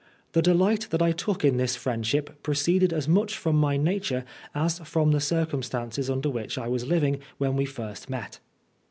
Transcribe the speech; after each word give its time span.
The 0.31 0.41
delight 0.41 0.87
that 0.89 1.01
I 1.03 1.11
took 1.11 1.45
in 1.45 1.57
this 1.57 1.75
friendship 1.75 2.41
proceeded 2.41 2.91
as 2.91 3.07
much 3.07 3.37
from 3.37 3.55
my 3.57 3.77
nature 3.77 4.25
as 4.55 4.79
from 4.79 5.11
the 5.11 5.21
circumstances 5.21 6.09
under 6.09 6.27
which 6.31 6.57
I 6.57 6.67
was 6.67 6.87
living 6.87 7.19
when 7.37 7.55
we 7.55 7.65
first 7.65 8.09
met. 8.09 8.39